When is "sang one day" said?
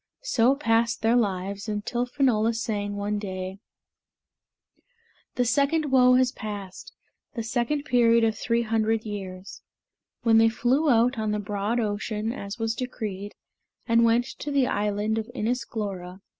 2.55-3.59